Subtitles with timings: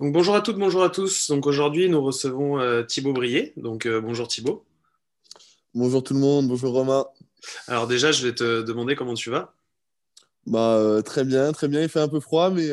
[0.00, 1.28] Donc, bonjour à toutes, bonjour à tous.
[1.28, 3.52] Donc aujourd'hui nous recevons euh, Thibaut Brier.
[3.56, 4.64] Donc euh, bonjour Thibaut.
[5.74, 7.04] Bonjour tout le monde, bonjour Romain.
[7.66, 9.54] Alors déjà je vais te demander comment tu vas.
[10.46, 11.82] Bah, euh, très bien, très bien.
[11.82, 12.68] Il fait un peu froid, mais,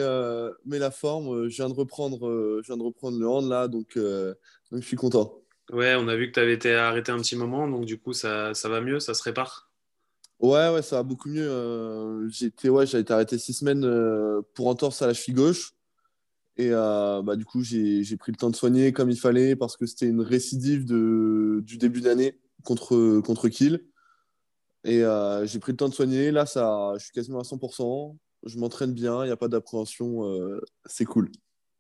[0.68, 3.98] mais la forme, je viens de reprendre, je viens de reprendre le hand là, donc,
[3.98, 5.34] donc je suis content.
[5.72, 8.14] Ouais, on a vu que tu avais été arrêté un petit moment, donc du coup
[8.14, 9.72] ça, ça va mieux, ça se répare.
[10.40, 12.30] Ouais, ouais, ça va beaucoup mieux.
[12.30, 13.82] J'étais, ouais, j'ai été arrêté six semaines
[14.54, 15.75] pour entorse à la cheville gauche.
[16.58, 19.76] Et euh, bah, du coup, j'ai, pris le temps de soigner comme il fallait parce
[19.76, 23.84] que c'était une récidive de, du début d'année contre, contre Kiel.
[24.86, 26.32] Et euh, j'ai pris le temps de soigner.
[26.32, 28.16] Là, ça, je suis quasiment à 100%.
[28.46, 30.26] Je m'entraîne bien, il n'y a pas d'appréhension.
[30.30, 31.30] euh, c'est cool.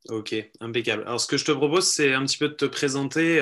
[0.09, 1.03] Ok, impeccable.
[1.03, 3.41] Alors ce que je te propose c'est un petit peu de te présenter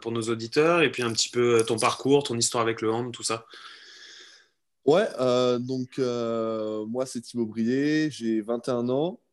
[0.00, 3.12] pour nos auditeurs et puis un petit peu ton parcours, ton histoire avec le hand,
[3.12, 3.46] tout ça.
[4.84, 5.08] Ouais,
[5.58, 9.23] donc moi c'est Thibaut Brier, j'ai 21 ans.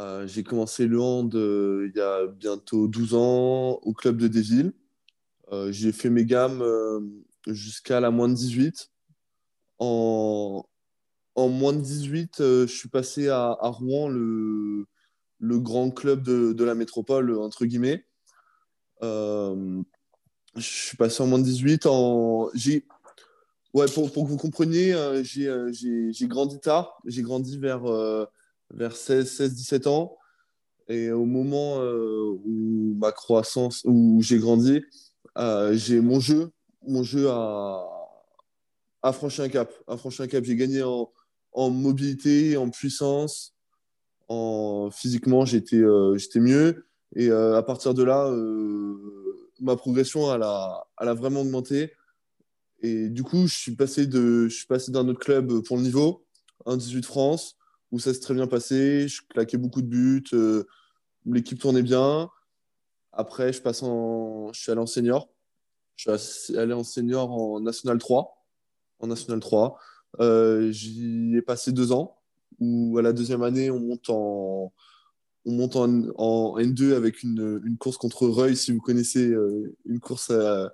[0.00, 4.28] Euh, j'ai commencé le hand euh, il y a bientôt 12 ans au club de
[4.28, 4.72] Desvilles.
[5.52, 7.00] Euh, j'ai fait mes gammes euh,
[7.46, 8.90] jusqu'à la moins de 18.
[9.78, 10.64] En,
[11.34, 14.86] en moins de 18, euh, je suis passé à, Rouen, le,
[15.40, 18.06] grand club de, la métropole, entre guillemets.
[19.02, 19.82] Je
[20.56, 21.84] suis passé en moins de 18.
[21.86, 22.48] En...
[22.54, 22.86] J'ai
[23.72, 27.00] Ouais, pour, pour que vous compreniez, j'ai j'ai- grandi tard.
[27.06, 27.82] J'ai grandi vers,
[28.70, 30.16] vers 16, 16, 17 ans.
[30.88, 34.82] Et au moment euh, où ma croissance, où j'ai grandi,
[35.38, 36.50] euh, j'ai mon jeu,
[36.86, 37.86] mon jeu a,
[39.12, 39.72] franchi un cap.
[39.98, 40.44] Franchi un cap.
[40.44, 43.54] J'ai gagné en, mobilité, en puissance,
[44.28, 46.86] en physiquement, j'étais euh, mieux.
[47.14, 48.30] Et à partir de là,
[49.60, 51.92] ma progression, a, a vraiment augmenté.
[52.82, 56.24] Et du coup, je suis passé d'un autre club pour le niveau,
[56.66, 57.56] un 18 France,
[57.92, 59.08] où ça s'est très bien passé.
[59.08, 60.64] Je claquais beaucoup de buts, euh,
[61.26, 62.30] l'équipe tournait bien.
[63.12, 65.28] Après, je passe en, je suis allé en senior.
[65.96, 68.46] Je suis allé en senior en National 3.
[69.00, 69.78] En National 3.
[70.20, 72.18] Euh, j'y ai passé deux ans,
[72.58, 74.72] où à la deuxième année, on monte en,
[75.44, 80.00] on monte en, en N2 avec une, course contre Reuil, si vous connaissez, euh, une
[80.00, 80.72] course à,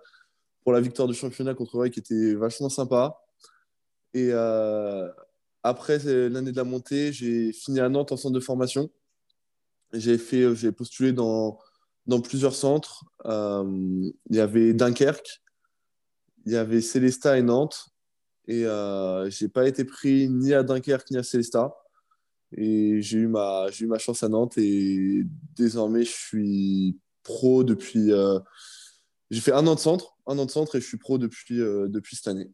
[0.66, 3.20] pour la victoire du championnat contre Ray qui était vachement sympa.
[4.14, 5.08] Et euh,
[5.66, 8.90] après l'année de la montée, j'ai fini à Nantes en centre de formation.
[9.92, 10.18] J'ai
[10.54, 11.58] j'ai postulé dans,
[12.06, 13.04] dans plusieurs centres.
[13.24, 13.64] Euh,
[14.30, 15.42] il y avait Dunkerque,
[16.44, 17.88] il y avait Célestat et Nantes.
[18.48, 21.74] Et euh, j'ai pas été pris ni à Dunkerque ni à Célestat.
[22.56, 24.56] Et j'ai eu ma, eu ma chance à Nantes.
[24.58, 25.24] Et
[25.56, 28.12] désormais, je suis pro depuis.
[28.12, 28.38] euh,
[29.30, 31.60] j'ai fait un an de centre, un an de centre et je suis pro depuis,
[31.60, 32.48] euh, depuis cette année.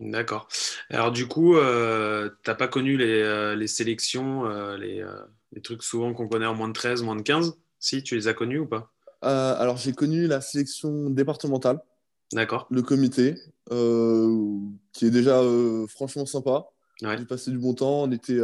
[0.00, 0.48] D'accord.
[0.90, 5.04] Alors du coup, euh, t'as pas connu les, euh, les sélections, euh, les,
[5.52, 7.54] les trucs souvent qu'on connaît en moins de 13, moins de 15?
[7.78, 8.90] Si, tu les as connus ou pas?
[9.22, 11.80] Alors, j'ai connu la sélection départementale,
[12.32, 12.66] D'accord.
[12.70, 13.36] le comité,
[13.70, 15.40] qui est déjà
[15.88, 16.66] franchement sympa.
[17.00, 17.16] Ouais.
[17.16, 18.02] J'ai passé du bon temps.
[18.02, 18.38] On était,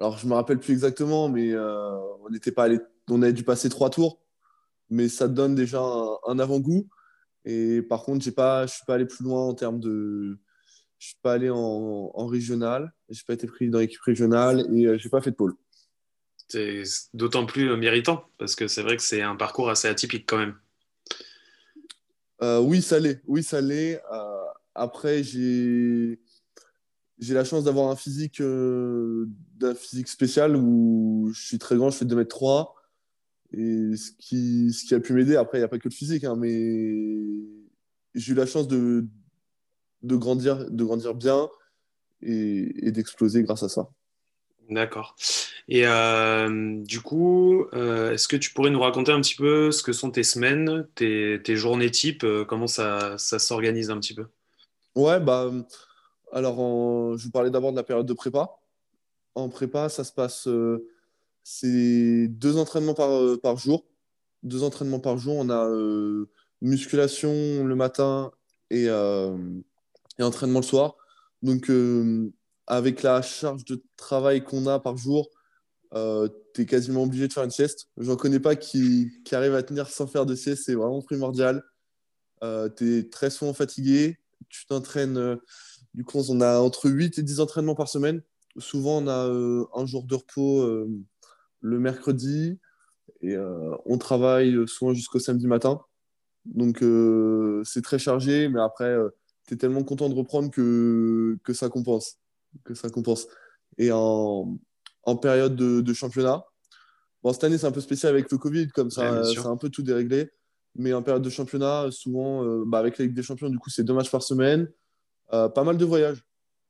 [0.00, 3.68] alors, je me rappelle plus exactement, mais on n'était pas allé, on avait dû passer
[3.68, 4.20] trois tours,
[4.90, 6.88] mais ça donne déjà un, un avant-goût.
[7.44, 10.38] Et par contre, j'ai pas, je suis pas allé plus loin en termes de,
[10.98, 14.86] je suis pas allé en, en régional, j'ai pas été pris dans l'équipe régionale et
[14.86, 15.54] euh, j'ai pas fait de pôle.
[16.48, 16.82] C'est
[17.12, 20.56] d'autant plus méritant parce que c'est vrai que c'est un parcours assez atypique quand même.
[22.42, 23.20] Euh, oui, ça l'est.
[23.26, 24.00] Oui, ça l'est.
[24.12, 24.44] Euh,
[24.74, 26.20] après, j'ai
[27.18, 29.26] j'ai la chance d'avoir un physique euh,
[29.56, 32.68] d'un physique spécial où je suis très grand, je fais 2m3
[33.52, 35.94] et ce qui ce qui a pu m'aider après, il n'y a pas que le
[35.94, 36.94] physique hein, mais
[38.14, 39.06] j'ai eu la chance de
[40.02, 41.48] de grandir de grandir bien
[42.22, 43.88] et, et d'exploser grâce à ça.
[44.70, 45.16] D'accord.
[45.68, 49.82] Et euh, du coup, euh, est-ce que tu pourrais nous raconter un petit peu ce
[49.82, 54.14] que sont tes semaines, tes, tes journées type, euh, comment ça, ça s'organise un petit
[54.14, 54.26] peu?
[54.94, 55.50] Ouais, bah
[56.32, 58.50] alors en- je vous parlais d'abord de la période de prépa.
[59.34, 60.48] En prépa, ça se passe
[61.44, 63.86] c'est deux entraînements par, par jour.
[64.42, 65.36] Deux entraînements par jour.
[65.36, 65.66] On a
[66.60, 68.32] musculation le matin
[68.70, 68.86] et,
[70.18, 70.96] et entraînement le soir.
[71.42, 72.32] Donc, euh,
[72.66, 75.30] avec la charge de travail qu'on a par jour,
[75.94, 77.88] euh, tu es quasiment obligé de faire une sieste.
[77.96, 81.62] J'en connais pas qui, qui arrivent à tenir sans faire de sieste, c'est vraiment primordial.
[82.42, 84.18] Euh, tu es très souvent fatigué,
[84.48, 85.16] tu t'entraînes.
[85.16, 85.36] Euh,
[85.94, 88.22] du coup, on a entre 8 et 10 entraînements par semaine.
[88.58, 90.86] Souvent, on a euh, un jour de repos
[91.60, 92.58] le mercredi
[93.20, 93.36] et
[93.84, 95.80] on travaille souvent jusqu'au samedi matin.
[96.44, 96.84] Donc,
[97.64, 98.96] c'est très chargé, mais après,
[99.48, 102.18] tu es tellement content de reprendre que, que ça compense.
[102.64, 103.26] Que ça compense.
[103.78, 104.58] Et en,
[105.04, 106.44] en période de, de championnat,
[107.22, 109.70] bon, cette année, c'est un peu spécial avec le Covid, comme ça, a un peu
[109.70, 110.30] tout déréglé.
[110.74, 113.70] Mais en période de championnat, souvent, euh, bah, avec la Ligue des Champions, du coup,
[113.70, 114.70] c'est deux matchs par semaine.
[115.32, 116.22] Euh, pas mal de voyages.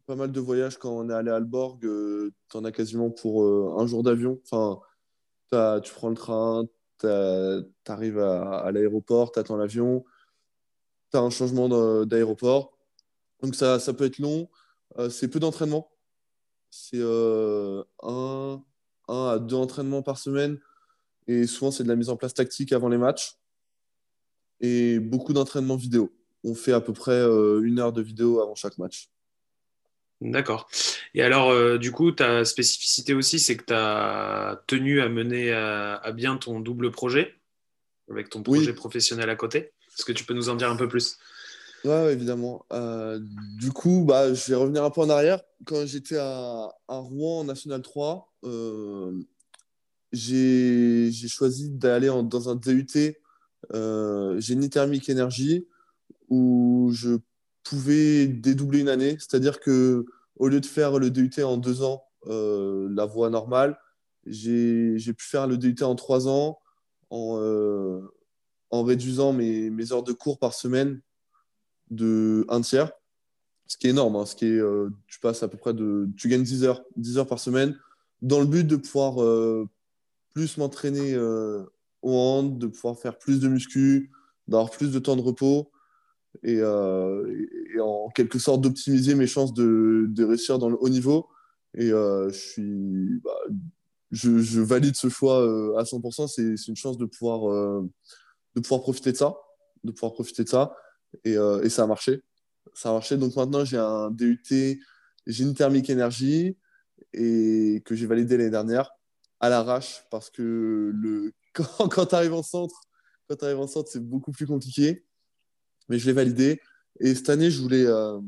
[0.07, 1.81] Pas mal de voyages quand on est allé à Alborg.
[1.81, 4.41] tu en as quasiment pour euh, un jour d'avion.
[4.45, 4.81] Enfin,
[5.83, 6.65] tu prends le train,
[7.01, 7.07] tu
[7.87, 10.05] arrives à, à l'aéroport, tu attends l'avion,
[11.11, 11.69] tu as un changement
[12.05, 12.77] d'aéroport.
[13.43, 14.49] Donc ça, ça peut être long.
[14.99, 15.91] Euh, c'est peu d'entraînement.
[16.71, 18.63] C'est euh, un,
[19.09, 20.59] un à deux entraînements par semaine.
[21.27, 23.37] Et souvent, c'est de la mise en place tactique avant les matchs.
[24.61, 26.13] Et beaucoup d'entraînements vidéo.
[26.45, 29.11] On fait à peu près euh, une heure de vidéo avant chaque match.
[30.21, 30.69] D'accord.
[31.15, 35.95] Et alors, du coup, ta spécificité aussi, c'est que tu as tenu à mener à,
[35.95, 37.37] à bien ton double projet
[38.11, 38.73] avec ton projet Oui.
[38.73, 39.73] professionnel à côté?
[39.99, 41.19] Est-ce que tu peux nous en dire un peu plus?
[41.85, 42.65] Ouais, évidemment.
[42.73, 43.21] Euh,
[43.59, 45.41] du coup, bah, je vais revenir un peu en arrière.
[45.65, 49.13] Quand j'étais à, Rouen en National 3, euh,
[50.13, 53.17] j'ai choisi d'aller dans un DUT
[53.75, 55.67] euh, génie thermique énergie
[56.29, 57.17] où je
[57.65, 59.17] pouvais dédoubler une année.
[59.19, 60.07] C'est-à-dire que
[60.37, 63.79] au lieu de faire le DUT en deux ans, euh, la voie normale,
[64.27, 66.61] j'ai pu faire le DUT en trois ans
[67.11, 67.39] en,
[68.71, 71.01] en réduisant mes, heures de cours par semaine
[71.91, 72.93] de un tiers,
[73.67, 74.17] ce qui est énorme.
[74.17, 77.19] hein, ce qui est, euh, tu à peu près de, tu gagnes 10 heures, 10
[77.19, 77.79] heures par semaine,
[78.23, 79.69] dans le but de pouvoir euh,
[80.35, 81.65] plus m'entraîner euh,
[82.03, 84.11] au hand, de pouvoir faire plus de muscu,
[84.47, 85.71] d'avoir plus de temps de repos
[86.43, 87.47] et, euh,
[87.81, 91.29] en quelque sorte d'optimiser mes chances de, réussir dans le haut niveau.
[91.75, 92.29] Et bah,
[94.11, 95.39] je, valide ce choix
[95.79, 96.27] à 100%.
[96.29, 97.83] C'est une chance de pouvoir,
[98.55, 99.37] de pouvoir profiter de ça,
[99.85, 100.75] de pouvoir profiter de ça.
[101.25, 102.23] Et, euh, ça a marché.
[102.75, 103.17] Ça a marché.
[103.17, 104.81] Donc maintenant, j'ai un DUT
[105.27, 106.57] génie thermique énergie
[107.13, 108.91] et que j'ai validé l'année dernière
[109.41, 110.93] à l'arrache parce que
[111.53, 112.81] quand, tu arrives en centre,
[113.29, 115.05] quand tu arrives en centre, c'est beaucoup plus compliqué.
[115.89, 116.61] Mais je l'ai validé.
[117.01, 118.19] Et cette année, je voulais, euh,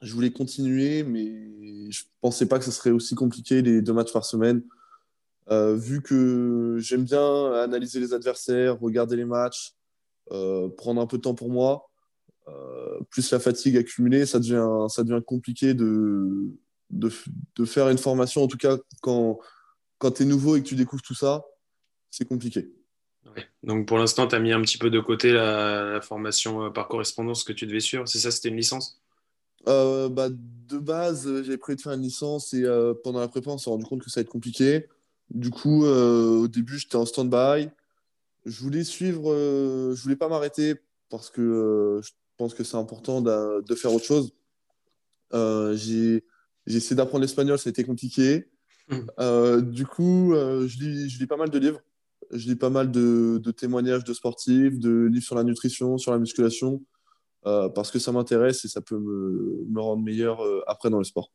[0.00, 4.12] je voulais continuer, mais je pensais pas que ce serait aussi compliqué les deux matchs
[4.12, 4.62] par semaine.
[5.50, 9.74] Euh, vu que j'aime bien analyser les adversaires, regarder les matchs,
[10.32, 11.90] euh, prendre un peu de temps pour moi,
[12.48, 16.46] euh, plus la fatigue accumulée, ça devient, ça devient compliqué de,
[16.90, 17.10] de,
[17.56, 18.42] de faire une formation.
[18.42, 19.38] En tout cas, quand,
[19.98, 21.44] quand tu es nouveau et que tu découvres tout ça,
[22.10, 22.72] c'est compliqué.
[23.34, 23.44] Ouais.
[23.62, 26.88] Donc, pour l'instant, tu as mis un petit peu de côté la, la formation par
[26.88, 28.06] correspondance que tu devais suivre.
[28.08, 29.00] C'est ça, c'était une licence?
[29.66, 32.64] Bah, de base, j'avais prévu de faire une licence et
[33.02, 34.88] pendant la prépa, on s'est rendu compte que ça allait être compliqué.
[35.30, 37.68] Du coup, euh, au début, j'étais en stand-by.
[38.44, 40.74] Je voulais suivre, euh, je voulais pas m'arrêter
[41.08, 44.32] parce que euh, je pense que c'est important de, faire autre chose.
[45.32, 46.24] J'ai,
[46.66, 48.50] essayé d'apprendre l'espagnol, ça a été compliqué.
[49.18, 51.80] Euh, du coup, je lis, je lis pas mal de livres.
[52.30, 56.12] Je lis pas mal de, de témoignages de sportifs, de livres sur la nutrition, sur
[56.12, 56.82] la musculation,
[57.46, 60.98] euh, parce que ça m'intéresse et ça peut me, me rendre meilleur euh, après dans
[60.98, 61.30] le sport.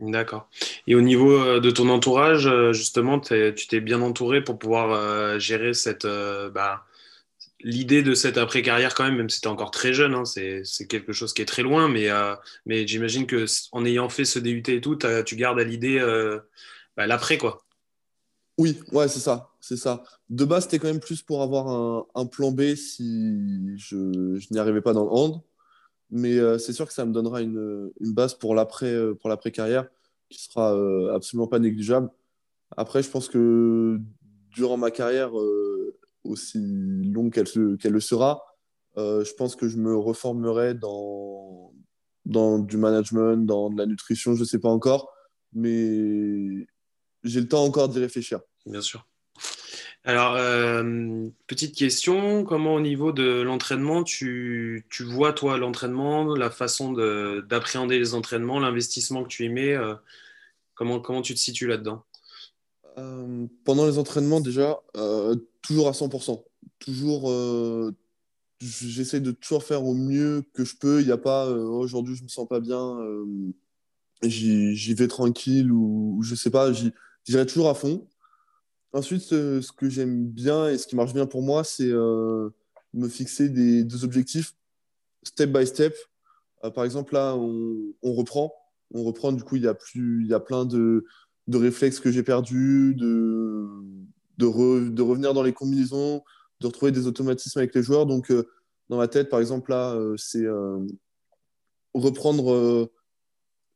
[0.00, 0.48] D'accord.
[0.86, 4.92] Et au niveau euh, de ton entourage, euh, justement, tu t'es bien entouré pour pouvoir
[4.92, 6.86] euh, gérer cette, bah,
[7.60, 10.62] l'idée de cette après-carrière quand même, même si tu es encore très jeune, hein, c'est,
[10.88, 12.08] quelque chose qui est très loin, mais,
[12.64, 16.00] mais j'imagine que en ayant fait ce DUT et tout, tu gardes à l'idée
[16.96, 17.62] bah, l'après, quoi.
[18.56, 20.02] Oui, ouais, c'est ça, c'est ça.
[20.30, 24.46] De base, c'était quand même plus pour avoir un, un plan B si je, je
[24.50, 25.42] n'y arrivais pas dans le hand.
[26.10, 29.88] Mais euh, c'est sûr que ça me donnera une, une base pour l'après, euh, l'après-carrière
[30.28, 32.10] qui sera euh, absolument pas négligeable.
[32.76, 33.98] Après, je pense que
[34.50, 35.32] durant ma carrière,
[36.22, 36.58] aussi
[37.04, 38.44] longue qu'elle le sera,
[38.96, 41.72] je pense que je me reformerai dans,
[42.26, 45.12] dans du management, dans de la nutrition, je sais pas encore.
[45.52, 46.68] Mais
[47.24, 48.40] j'ai le temps encore d'y réfléchir.
[48.66, 49.04] Bien sûr.
[50.04, 56.92] Alors, euh, petite question, comment au niveau de l'entraînement, tu, vois, toi, l'entraînement, la façon
[56.92, 59.94] de- d'appréhender les entraînements, l'investissement que tu y mets, euh,
[60.74, 62.02] comment, comment tu te situes là-dedans?
[62.96, 64.80] Euh, pendant les entraînements, déjà,
[65.60, 66.44] toujours à 100%.
[66.78, 67.30] Toujours,
[68.60, 71.00] j'essaie de toujours faire au mieux que je peux.
[71.00, 72.98] Il n'y a pas euh, aujourd'hui, je me sens pas bien,
[74.22, 78.08] j'y vais tranquille ou, je sais pas, j'irai toujours à fond.
[78.92, 81.90] Ensuite, ce, que j'aime bien et ce qui marche bien pour moi, c'est
[82.92, 84.54] me fixer des, objectifs
[85.22, 85.94] step by step.
[86.74, 88.52] par exemple, là, on, reprend.
[88.92, 91.04] On reprend, du coup, il y a, plus, il y a plein de,
[91.52, 93.68] réflexes que j'ai perdus, de,
[94.38, 96.24] de, revenir dans les combinaisons,
[96.60, 98.06] de retrouver des automatismes avec les joueurs.
[98.06, 98.32] Donc,
[98.88, 100.46] dans ma tête, par exemple, là, c'est
[101.94, 102.90] reprendre,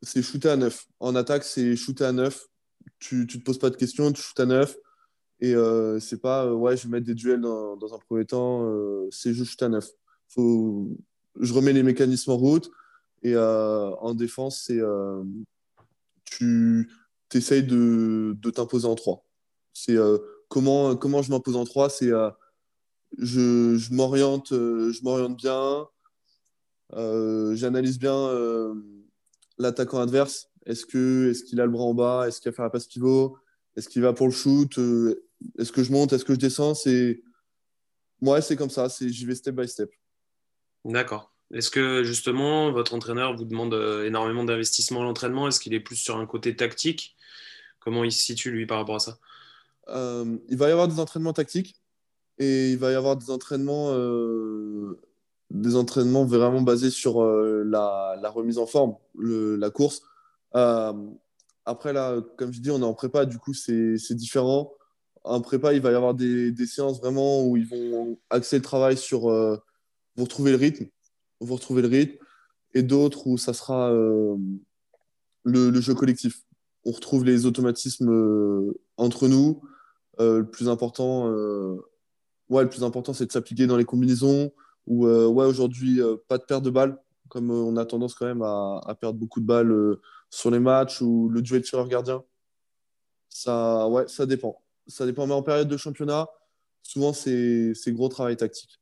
[0.03, 0.87] c'est shooter à 9.
[1.01, 2.49] En attaque, c'est shooter à 9.
[2.99, 4.77] Tu ne te poses pas de questions, tu shootes à 9.
[5.41, 8.65] Et euh, c'est pas, euh, ouais, je vais mettre des duels dans, un premier temps,
[8.65, 9.89] euh, c'est juste à neuf.
[10.29, 10.89] Faut...
[11.41, 12.71] Je remets les mécanismes en route.
[13.23, 14.81] Et en défense, c'est
[16.27, 16.89] tu
[17.33, 19.25] essayes de, de t'imposer en trois.
[19.73, 19.97] C'est
[20.49, 22.11] comment, comment je m'impose en trois, c'est
[23.17, 24.53] je, je m'oriente
[25.39, 25.89] bien,
[26.93, 28.31] j'analyse bien
[29.57, 30.51] l'attaquant adverse.
[30.67, 32.29] Est-ce qu'il est a le bras en bas?
[32.29, 33.39] Est-ce qu'il va faire la passe pivot?
[33.77, 34.79] Est-ce qu'il va pour le shoot
[35.59, 37.23] est-ce que je monte, est-ce que je descends C'est
[38.21, 38.89] moi, c'est comme ça.
[38.89, 39.91] C'est j'y vais step by step.
[40.85, 41.33] D'accord.
[41.53, 45.49] Est-ce que justement votre entraîneur vous demande euh, énormément d'investissement à l'entraînement?
[45.49, 47.17] Est-ce qu'il est plus sur un côté tactique?
[47.81, 49.19] Comment il se situe lui par rapport à ça?
[49.89, 51.77] Euh, Il va y avoir des entraînements tactiques
[52.39, 54.99] et il va y avoir des entraînements, euh,
[55.51, 60.03] des entraînements vraiment basés sur la, la, remise en forme, le, la course.
[61.65, 64.73] Après là, comme je dis, on est en prépa, du coup c'est différent
[65.25, 68.97] en prépa, il va y avoir des, séances vraiment où ils vont axer le travail
[68.97, 69.57] sur euh,
[70.17, 70.87] vous retrouver le rythme,
[71.41, 72.19] vous retrouver le rythme,
[72.75, 74.37] et d'autres où ça sera euh,
[75.45, 76.43] le, jeu collectif.
[76.85, 79.63] On retrouve les automatismes euh, entre nous.
[80.19, 81.29] le plus important,
[82.51, 84.53] ouais, le plus important, c'est de s'appliquer dans les combinaisons.
[84.87, 86.99] Ou ouais, aujourd'hui, pas de perte de balles,
[87.31, 89.99] comme on a tendance quand même à perdre beaucoup de balles
[90.35, 92.23] sur les matchs ou le duel tireur-gardien.
[93.29, 95.27] Ça, ouais, ça dépend ça dépend.
[95.27, 96.29] Mais en période de championnat,
[96.83, 98.81] souvent, c'est gros travail tactique.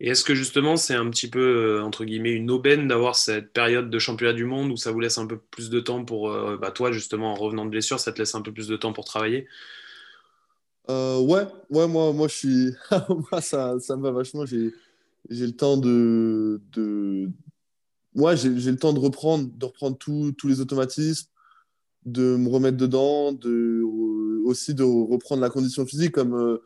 [0.00, 3.52] Et est-ce que justement, c'est un petit peu, euh, entre guillemets, une aubaine d'avoir cette
[3.52, 6.30] période de championnat du monde où ça vous laisse un peu plus de temps pour,
[6.30, 8.76] euh, bah, toi, justement, en revenant de blessure, ça te laisse un peu plus de
[8.76, 9.48] temps pour travailler?
[10.88, 12.74] Euh, Ouais, ouais moi, moi, je suis.
[13.32, 14.46] moi, ça, ça me va vachement.
[14.46, 14.72] J'ai
[15.28, 16.60] le temps de.
[16.72, 17.28] de...
[18.14, 21.28] Ouais, j'ai le temps de reprendre, de reprendre tous les automatismes,
[22.04, 23.82] de me remettre dedans, de
[24.48, 26.12] aussi de reprendre la condition physique.
[26.12, 26.58] Comme, euh,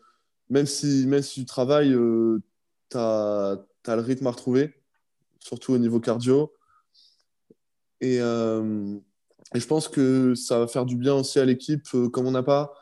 [0.48, 2.40] même, si, même si tu travailles, euh,
[2.90, 3.58] tu as,
[3.88, 4.74] le rythme à retrouver,
[5.40, 6.52] surtout au niveau cardio.
[8.00, 8.96] Et, euh,
[9.54, 12.42] et, je pense que ça va faire du bien aussi à l'équipe, comme on n'a
[12.42, 12.72] pas.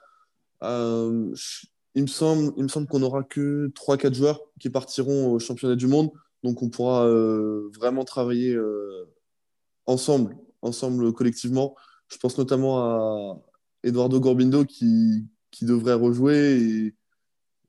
[0.62, 5.76] il me semble, il me semble qu'on n'aura que 3-4 joueurs qui partiront au championnat
[5.76, 6.10] du monde.
[6.42, 7.06] Donc on pourra
[7.78, 8.58] vraiment travailler
[9.86, 11.76] ensemble, ensemble collectivement.
[12.08, 13.40] Je pense notamment à,
[13.82, 16.92] Eduardo Gorbindo qui, qui devrait rejouer.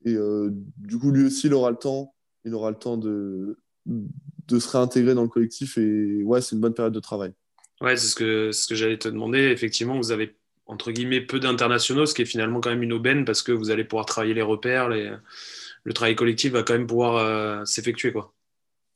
[0.05, 2.13] Et, euh, du coup, lui aussi, il aura le temps.
[2.43, 5.77] Il aura le temps de, de se réintégrer dans le collectif.
[5.77, 7.33] Et ouais, c'est une bonne période de travail.
[7.81, 9.39] Ouais, c'est ce que, ce que j'allais te demander.
[9.39, 10.35] Effectivement, vous avez
[10.65, 13.71] entre guillemets peu d'internationaux, ce qui est finalement quand même une aubaine parce que vous
[13.71, 14.89] allez pouvoir travailler les repères.
[14.89, 18.11] Le travail collectif va quand même pouvoir euh, s'effectuer.
[18.11, 18.33] quoi.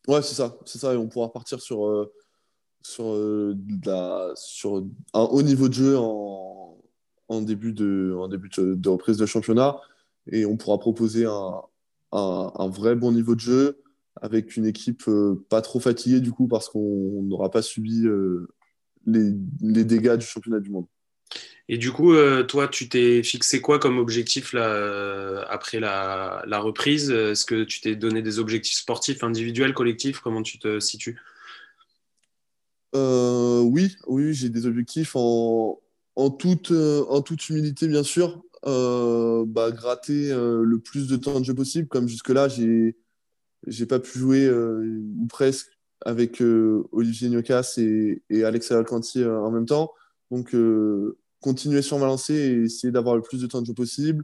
[0.07, 0.57] Ouais, c'est ça.
[0.65, 0.93] C'est ça.
[0.93, 2.11] Et on pourra partir sur, euh,
[2.81, 3.05] sur,
[5.13, 5.97] un haut niveau de jeu
[7.27, 9.79] en début de, en début de, reprise de championnat
[10.31, 13.83] et on pourra proposer un, vrai bon niveau de jeu
[14.21, 18.47] avec une équipe euh, pas trop fatiguée du coup parce qu'on n'aura pas subi euh,
[19.05, 20.85] les, dégâts du championnat du monde.
[21.67, 27.09] Et du coup, euh, toi, tu t'es fixé quoi comme objectif là, après la, reprise?
[27.11, 30.19] Est-ce que tu t'es donné des objectifs sportifs, individuels, collectifs?
[30.19, 31.19] Comment tu te situes?
[32.93, 35.81] Oui, oui j'ai des objectifs en,
[36.15, 41.17] en toute, euh, en toute humilité, bien sûr, euh, bah, gratter euh, le plus de
[41.17, 41.87] temps de jeu possible.
[41.87, 42.95] Comme jusque-là, j'ai
[43.67, 45.69] n'ai pas pu jouer, ou presque,
[46.01, 46.41] avec
[46.91, 49.91] Olivier Niocas et, et Alex Alcanti en même temps.
[50.29, 50.55] Donc,
[51.39, 54.23] continuer sur ma lancée et essayer d'avoir le plus de temps de jeu possible.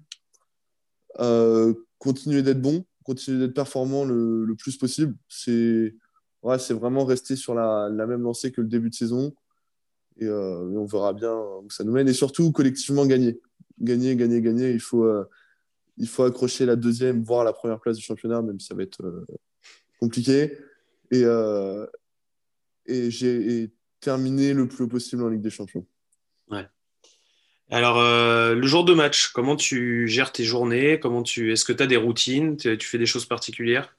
[2.00, 5.16] continuer d'être bon, continuer d'être performant le, plus possible.
[5.28, 5.96] C'est
[6.44, 9.34] ouais, vraiment rester sur la, même lancée que le début de saison.
[10.22, 12.08] Euh, et, on verra bien où ça nous mène.
[12.08, 13.40] Et surtout, collectivement, gagner.
[13.80, 14.72] Gagner, gagner, gagner.
[14.72, 15.28] Il faut, euh,
[15.98, 18.84] il faut accrocher la deuxième, voire la première place du championnat, même si ça va
[18.84, 19.26] être euh,
[20.00, 20.58] compliqué.
[21.12, 21.24] Et,
[22.86, 25.86] et j'ai terminé le plus possible en Ligue des Champions.
[26.50, 26.66] Ouais.
[27.72, 31.00] Alors, le jour de match, comment tu gères tes journées?
[31.00, 31.54] Comment tu...
[31.54, 32.58] Est-ce que tu as des routines?
[32.58, 33.96] Tu, fais des choses particulières?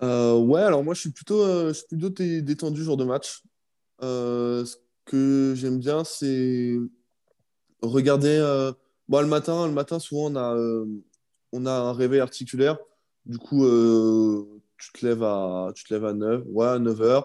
[0.00, 3.42] Ouais, alors moi, je suis plutôt, je suis plutôt détendu jour de match.
[4.02, 4.64] Euh,
[5.04, 6.76] que j'aime bien, c'est
[7.82, 8.72] regarder.
[9.08, 10.56] Bon, le matin, le matin, souvent, on a,
[11.52, 12.78] on a un réveil articulaire.
[13.26, 13.66] Du coup,
[14.78, 17.24] tu, te lèves à, tu te lèves à 9, ouais, à 9 h.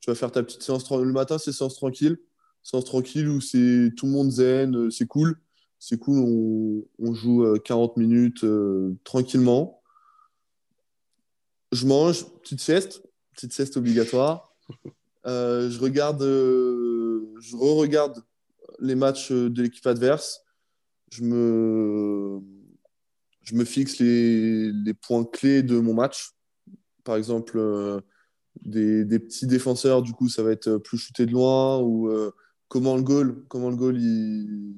[0.00, 0.90] Tu vas faire ta petite séance.
[0.90, 2.18] Le matin, c'est séance tranquille.
[2.62, 5.36] Séance tranquille où c'est tout le monde zen, c'est cool.
[5.78, 8.44] C'est cool, on, on, joue 40 minutes
[9.02, 9.82] tranquillement.
[11.72, 13.02] Je mange, petite sieste,
[13.34, 14.54] petite sieste obligatoire.
[15.24, 18.22] je regarde, je re-regarde
[18.78, 20.44] les matchs de l'équipe adverse.
[21.10, 22.40] Je me,
[23.42, 26.32] je me fixe les, les, points clés de mon match.
[27.04, 28.00] Par exemple, euh,
[28.62, 32.32] des, des, petits défenseurs, du coup, ça va être plus shooté de loin ou euh,
[32.72, 34.74] comment le goal, comment le goal il,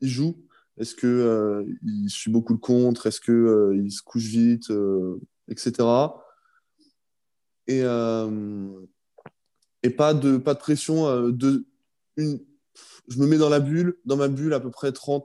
[0.00, 0.34] joue.
[0.76, 3.06] Est-ce qu'il euh, il suit beaucoup le contre?
[3.06, 4.72] Est-ce qu'il il se couche vite
[5.48, 5.72] Etc.
[7.68, 7.82] Et,
[9.96, 11.28] pas, de, pas de pression.
[11.30, 11.64] de,
[12.16, 12.40] une,
[13.06, 15.24] je me mets dans la bulle, dans ma bulle à peu près 30,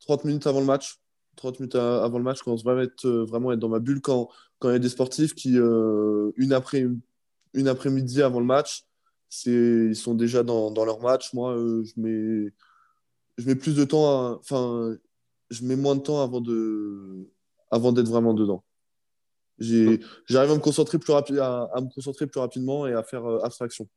[0.00, 1.00] 30 minutes avant le match.
[1.36, 4.02] 30 minutes avant le match, je commence vraiment être, euh, vraiment être dans ma bulle
[4.02, 6.86] quand, quand il y a des sportifs qui, euh, une, après,
[7.54, 8.85] une après-midi avant le match,
[9.44, 11.32] ils sont déjà dans, dans leur match.
[11.34, 12.52] Moi, euh, je, mets,
[13.38, 14.96] je mets plus de temps, enfin,
[15.50, 17.28] je mets moins de temps avant de
[17.70, 18.64] avant d'être vraiment dedans.
[19.58, 23.26] J'arrive à me concentrer plus rapide, à, à, me concentrer plus rapidement et à faire
[23.42, 23.88] abstraction.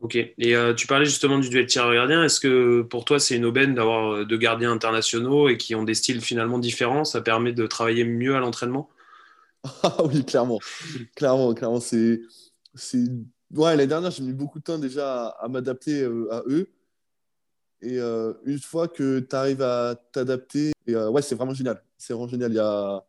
[0.00, 0.14] Ok.
[0.14, 2.22] Et euh, tu parlais justement du duel tireur-gardien.
[2.22, 5.82] Est-ce que pour toi, c'est une aubaine d'avoir euh, deux gardiens internationaux et qui ont
[5.82, 7.04] des styles finalement différents?
[7.04, 8.88] Ça permet de travailler mieux à l'entraînement?
[9.82, 10.60] Ah oui, clairement.
[11.16, 11.80] clairement, clairement.
[11.80, 12.20] C'est,
[13.54, 16.70] Ouais, l'année dernière, j'ai mis beaucoup de temps déjà à, m'adapter euh, à eux.
[17.80, 21.82] Et une fois que tu arrives à t'adapter, et, ouais, c'est vraiment génial.
[21.96, 22.50] C'est vraiment génial.
[22.52, 23.04] Il y a...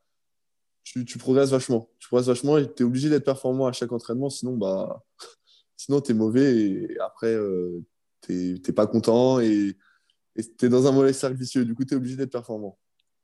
[0.84, 1.90] tu, tu progresses vachement.
[2.00, 4.30] Tu progresses vachement et tu es obligé d'être performant à chaque entraînement.
[4.30, 5.04] Sinon, bah
[5.78, 7.84] Sinon, tu es mauvais et après, euh,
[8.22, 9.78] tu n'es pas content et
[10.36, 11.66] tu es dans un mauvais cercle vicieux.
[11.66, 12.78] Du coup, tu es obligé d'être performant.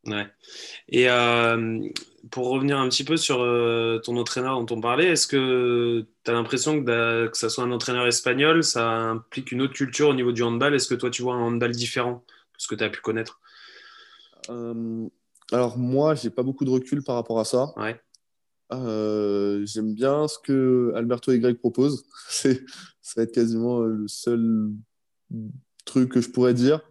[0.06, 0.28] Ouais.
[0.90, 1.82] Et euh,
[2.30, 6.32] pour revenir un petit peu sur euh, ton entraîneur dont on parlait, est-ce que tu
[6.32, 10.14] as l'impression que, que ça soit un entraîneur espagnol, ça implique une autre culture au
[10.14, 10.76] niveau du handball?
[10.76, 13.40] Est-ce que toi, tu vois un handball différent de ce que tu as pu connaître?
[15.52, 17.74] Alors, moi, j'ai pas beaucoup de recul par rapport à ça.
[17.78, 18.00] Ouais.
[18.72, 22.06] Euh, j'aime bien ce que Alberto Greg proposent.
[22.30, 22.50] ça
[23.16, 24.72] va être quasiment le seul
[25.86, 26.82] truc que je pourrais dire.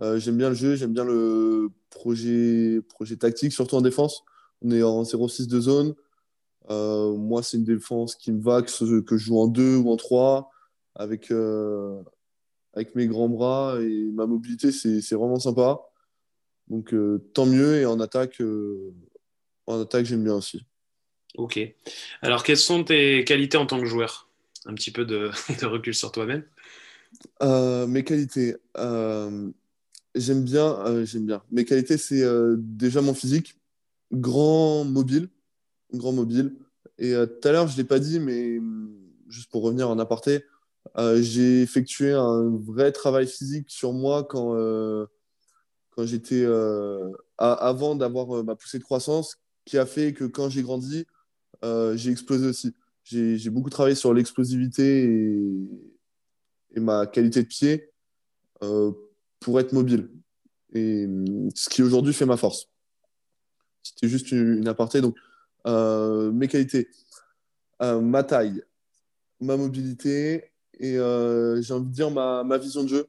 [0.00, 4.24] Euh, j'aime bien le jeu, j'aime bien le projet, projet tactique, surtout en défense.
[4.62, 5.94] On est en 0-6 de zone.
[6.70, 9.96] Euh, moi, c'est une défense qui me va, que, je joue en 2 ou en
[9.96, 10.50] 3,
[10.94, 11.32] avec,
[12.74, 15.80] avec mes grands bras et ma mobilité, c'est vraiment sympa.
[16.68, 16.94] Donc,
[17.32, 17.80] tant mieux.
[17.80, 18.42] Et en attaque,
[19.66, 20.62] en attaque j'aime bien aussi.
[21.36, 21.60] Ok.
[22.22, 24.28] Alors, quelles sont tes qualités en tant que joueur?
[24.66, 25.30] Un petit peu de,
[25.64, 26.44] recul sur toi-même.
[27.42, 28.56] Euh, mes qualités.
[30.16, 31.42] Euh, j'aime bien, euh, j'aime bien.
[31.50, 32.24] Mes qualités, c'est
[32.58, 33.56] déjà mon physique,
[34.12, 35.28] grand mobile,
[35.92, 36.56] grand mobile.
[36.98, 38.92] Et tout à l'heure, je l'ai pas dit, mais hum,
[39.28, 40.44] juste pour revenir en aparté,
[41.20, 44.56] j'ai effectué un vrai travail physique sur moi quand
[45.90, 46.46] quand j'étais
[47.38, 51.06] avant d'avoir ma poussée de croissance, qui a fait que quand j'ai grandi,
[51.62, 52.74] euh, j'ai explosé aussi.
[53.04, 55.04] J'ai beaucoup travaillé sur l'explosivité
[56.74, 57.90] et, ma qualité de pied
[58.62, 58.92] euh,
[59.40, 60.10] pour être mobile.
[60.72, 61.08] Et
[61.54, 62.68] ce qui aujourd'hui fait ma force.
[63.82, 65.00] C'était juste une, aparté.
[65.00, 65.16] Donc,
[65.66, 66.88] euh, mes qualités,
[67.80, 68.62] ma taille,
[69.40, 73.06] ma mobilité et j'ai envie de dire ma, ma, vision de jeu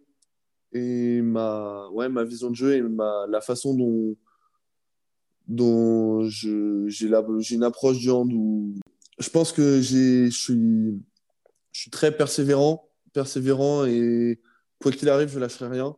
[0.72, 4.16] et ma, ouais, ma vision de jeu et ma, la façon dont,
[5.48, 8.76] dont j'ai une approche du hand où
[9.20, 11.04] je pense que je suis,
[11.72, 14.40] je suis très persévérant, persévérant et
[14.82, 15.96] quoi qu'il arrive, je lâcherai rien.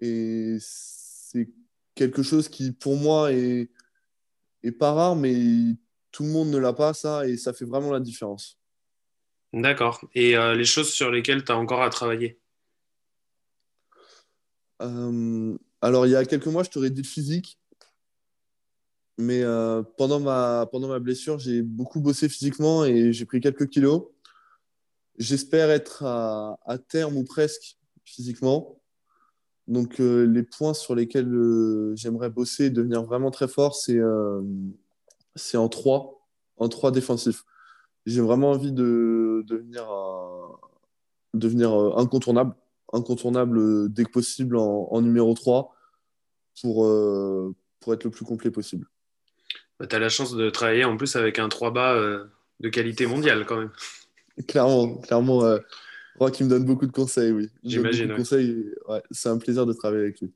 [0.00, 1.48] Et c'est
[1.94, 3.70] quelque chose qui, pour moi, est,
[4.62, 5.34] est pas rare, mais
[6.10, 8.58] tout le monde ne l'a pas, ça, et ça fait vraiment la différence.
[9.52, 10.04] D'accord.
[10.14, 12.40] Et euh, les choses sur lesquelles tu as encore à travailler?
[14.82, 17.58] Euh, Alors, il y a quelques mois, je t'aurais dit le physique.
[19.16, 23.68] Mais euh, pendant, ma, pendant ma blessure, j'ai beaucoup bossé physiquement et j'ai pris quelques
[23.68, 24.08] kilos.
[25.18, 28.80] J'espère être à, à, terme ou presque physiquement.
[29.66, 34.00] Donc, euh, les points sur lesquels euh, j'aimerais bosser et devenir vraiment très fort, c'est
[35.36, 36.26] c'est en trois,
[36.58, 37.44] en trois défensifs.
[38.06, 39.88] J'ai vraiment envie de, devenir,
[41.32, 42.54] devenir incontournable,
[42.92, 45.74] incontournable dès que possible en, en numéro 3
[46.60, 46.88] pour,
[47.80, 48.86] pour être le plus complet possible.
[49.78, 52.24] Bah, tu as la chance de travailler en plus avec un 3 bas euh,
[52.60, 53.72] de qualité mondiale quand même.
[54.48, 55.42] Clairement, clairement.
[56.18, 57.50] Roy qui me donne beaucoup de conseils, oui.
[57.62, 58.14] J'imagine.
[58.14, 58.72] Conseils.
[58.88, 60.32] Ouais, c'est un plaisir de travailler avec lui.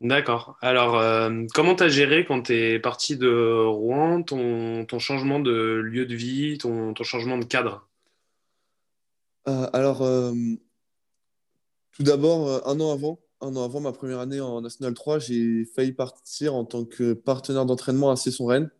[0.00, 0.56] D'accord.
[0.60, 5.38] Alors, euh, comment tu as géré quand tu es parti de Rouen ton, ton, changement
[5.38, 7.88] de lieu de vie, ton, ton changement de cadre?
[9.48, 10.32] Euh, Alors, euh,
[11.92, 15.64] tout d'abord, un an avant, un an avant ma première année en National 3, j'ai
[15.64, 18.70] failli partir en tant que partenaire d'entraînement à Cesson-Rennes.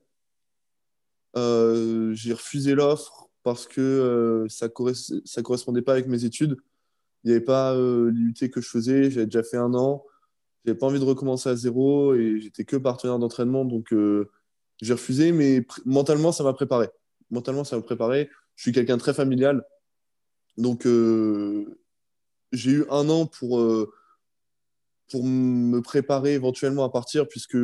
[1.36, 6.56] j'ai refusé l'offre parce que ça ne correspondait pas avec mes études.
[7.24, 10.04] Il n'y avait pas l'UT que je faisais, j'avais déjà fait un an.
[10.64, 14.30] J'avais pas envie de recommencer à zéro et j'étais que partenaire d'entraînement, donc euh,
[14.80, 16.88] j'ai refusé, mais mentalement, ça m'a préparé.
[17.30, 18.30] Mentalement, ça m'a préparé.
[18.54, 19.64] Je suis quelqu'un très familial,
[20.56, 21.78] donc euh,
[22.52, 23.92] j'ai eu un an pour, euh,
[25.10, 27.58] pour me préparer éventuellement à partir, puisque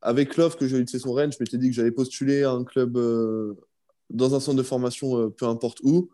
[0.00, 2.52] avec l'offre que j'ai eu de Cesson Rennes, je m'étais dit que j'allais postuler à
[2.52, 2.96] un club
[4.12, 6.10] dans un centre de formation, peu importe où,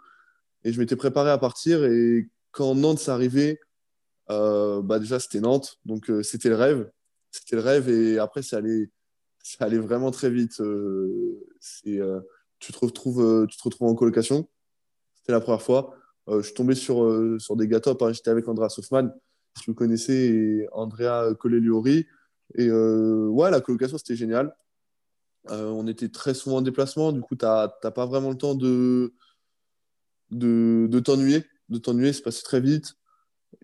[0.64, 1.84] et je m'étais préparé à partir.
[1.84, 3.60] Et quand Nantes arrivé,
[4.30, 5.78] euh, bah déjà, c'était Nantes.
[5.84, 6.90] Donc, euh, c'était le rêve.
[7.30, 7.88] C'était le rêve.
[7.88, 8.90] Et après, ça allait,
[9.42, 10.60] ça allait vraiment très vite.
[10.60, 11.40] Euh,
[12.60, 14.48] tu, te retrouves, tu te retrouves en colocation.
[15.14, 15.94] C'était la première fois.
[16.28, 17.06] je suis tombé sur,
[17.38, 18.02] sur des gars top.
[18.02, 18.12] Hein.
[18.12, 19.10] J'étais avec Andrea Soufman,
[19.58, 22.06] si vous connaissez, et Andrea Coleliori.
[22.54, 24.54] Et ouais, la colocation, c'était génial.
[25.48, 27.12] On était très souvent en déplacement.
[27.12, 29.12] Du coup, tu n'as pas vraiment le temps de,
[30.30, 31.44] de, t'ennuyer.
[31.68, 32.94] De t'ennuyer, c'est passé très vite.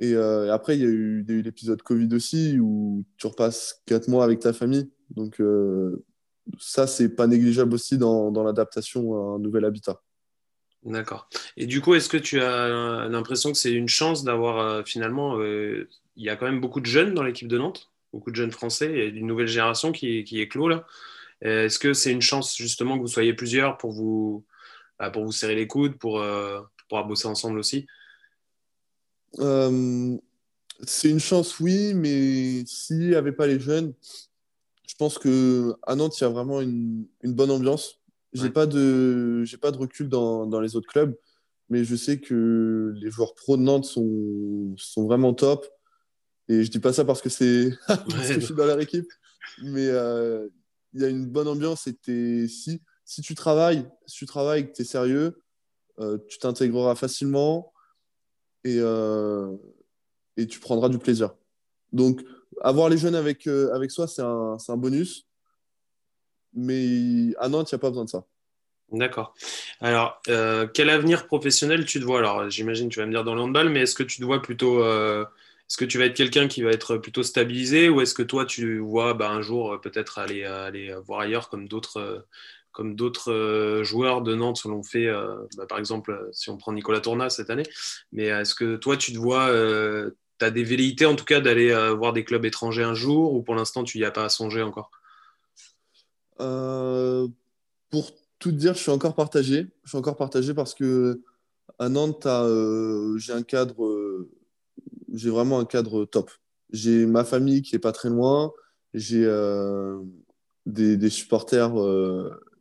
[0.00, 4.24] Euh, et, après, il y a eu, l'épisode Covid aussi où tu repasses quatre mois
[4.24, 4.90] avec ta famille.
[5.10, 6.04] Donc, euh,
[6.58, 10.00] ça, c'est pas négligeable aussi dans, dans l'adaptation à un nouvel habitat.
[10.82, 11.28] D'accord.
[11.56, 15.40] Et du coup, est-ce que tu as l'impression que c'est une chance d'avoir euh, finalement.
[15.42, 18.52] il y a quand même beaucoup de jeunes dans l'équipe de Nantes, beaucoup de jeunes
[18.52, 20.86] français, et une nouvelle génération qui, qui clos là?
[21.40, 24.44] Est-ce que c'est une chance justement que vous soyez plusieurs pour vous,
[24.98, 27.86] bah, pour vous serrer les coudes, pour, pour pouvoir bosser ensemble aussi?
[29.40, 30.16] Euh,
[30.82, 33.94] c'est une chance, oui, mais s'il n'y avait pas les jeunes,
[34.86, 38.00] je pense qu'à Nantes, il y a vraiment une, bonne ambiance.
[38.32, 41.16] J'ai n'ai pas de pas de recul dans, dans, les autres clubs,
[41.70, 45.66] mais je sais que les joueurs pro de Nantes sont, sont vraiment top.
[46.48, 47.70] Et je dis pas ça parce que c'est
[48.28, 49.10] je suis dans leur équipe,
[49.62, 50.48] mais euh,
[50.94, 51.86] il y a une bonne ambiance.
[51.86, 55.42] Et si si tu travailles, si tu travailles, que tu es sérieux,
[56.00, 57.72] euh, tu t'intégreras facilement
[58.64, 59.54] et, euh,
[60.36, 61.34] et tu prendras du plaisir.
[61.92, 62.22] Donc,
[62.62, 65.28] avoir les jeunes avec, euh, avec soi, c'est un, un, bonus.
[66.54, 68.24] Mais à Nantes, il n'y a pas besoin de ça.
[68.90, 69.34] D'accord.
[69.80, 72.18] Alors, quel avenir professionnel tu te vois?
[72.18, 74.24] Alors, j'imagine que tu vas me dire dans le handball, mais est-ce que tu te
[74.24, 74.84] vois plutôt.
[75.68, 78.44] Est-ce que tu vas être quelqu'un qui va être plutôt stabilisé ou est-ce que toi,
[78.44, 82.26] tu vois bah, un jour peut-être aller, aller voir ailleurs comme d'autres
[82.74, 86.58] comme d'autres euh, joueurs de Nantes l'ont fait, euh, bah, par exemple, euh, si on
[86.58, 87.62] prend Nicolas Tourna cette année.
[88.12, 89.48] Mais est-ce que toi, tu te vois,
[90.38, 93.42] tu as des velléités en tout cas d'aller voir des clubs étrangers un jour ou
[93.42, 94.90] pour l'instant, tu n'y as pas à songer encore
[96.36, 99.68] Pour tout dire, je suis encore partagé.
[99.84, 101.22] Je suis encore partagé parce que
[101.78, 102.26] à Nantes,
[103.18, 104.03] j'ai un cadre,
[105.14, 106.30] j'ai vraiment un cadre top.
[106.70, 108.52] J'ai ma famille qui est pas très loin.
[108.94, 109.26] J'ai
[110.66, 111.72] des, des, supporters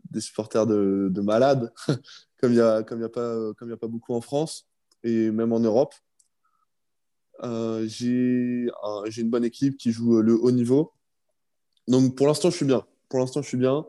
[0.10, 1.74] des supporters de, malades,
[2.40, 4.68] comme il n'y a, a, pas, a pas beaucoup en France
[5.04, 5.94] et même en Europe.
[7.44, 8.70] Euh, j'ai
[9.18, 10.94] une bonne équipe qui joue le haut niveau.
[11.88, 12.86] Donc pour l'instant, je suis bien.
[13.10, 13.86] Pour l'instant, je suis bien.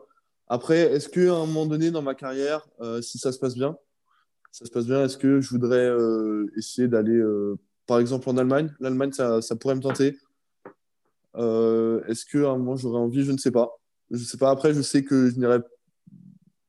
[0.47, 3.77] Après, est-ce qu'à un moment donné dans ma carrière, euh, si ça se passe bien,
[4.51, 7.21] ça se passe bien, est-ce que je voudrais euh, essayer d'aller,
[7.87, 10.17] par exemple, en Allemagne L'Allemagne, ça, pourrait me tenter.
[11.35, 13.23] est-ce qu'à un moment, j'aurais envie?
[13.23, 13.69] Je ne sais pas.
[14.11, 14.51] Je sais pas.
[14.51, 15.59] Après, je sais que je n'irai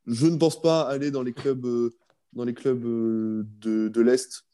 [0.07, 1.95] je ne pense pas aller dans les clubs, euh,
[2.33, 4.45] dans les clubs euh, de, l'Est,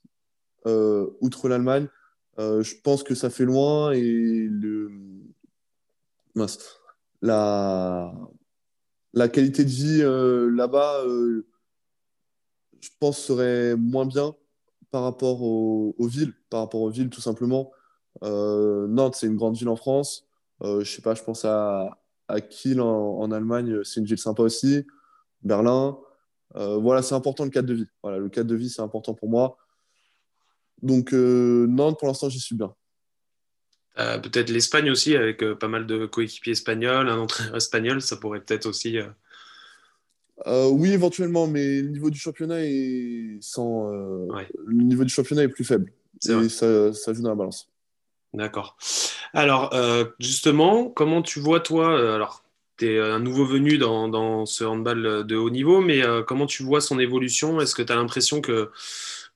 [0.66, 1.88] euh, outre l'Allemagne.
[2.38, 4.90] je pense que ça fait loin et le...
[7.20, 8.12] la...
[9.12, 10.02] la qualité de vie
[10.56, 11.04] là-bas,
[12.80, 14.34] je pense, serait moins bien
[14.92, 17.72] par rapport aux, villes, par rapport aux villes tout simplement.
[18.22, 20.28] Nantes, c'est une grande ville en France.
[20.62, 24.86] je sais pas, je pense à, à Kiel en, Allemagne, c'est une ville sympa aussi.
[25.42, 25.98] Berlin.
[26.56, 27.86] Euh, voilà, c'est important le cadre de vie.
[28.02, 29.56] Voilà, le cadre de vie, c'est important pour moi.
[30.82, 32.74] Donc, euh, Nantes, pour l'instant, j'y suis bien.
[33.98, 38.40] Euh, peut-être l'Espagne aussi, avec pas mal de coéquipiers espagnols, un entraîneur espagnol, ça pourrait
[38.40, 38.98] peut-être aussi.
[40.46, 43.90] Oui, éventuellement, mais le niveau du championnat est sans.
[43.90, 45.92] Le niveau du championnat est plus faible.
[46.28, 47.68] Et ça, ça, joue dans la balance.
[48.34, 48.76] D'accord.
[49.34, 49.74] Alors,
[50.18, 52.42] justement, comment tu vois, toi, alors
[52.78, 56.62] tu es un nouveau venu dans, ce handball de haut niveau, mais euh, comment tu
[56.62, 57.60] vois son évolution?
[57.60, 58.70] Est-ce que tu as l'impression que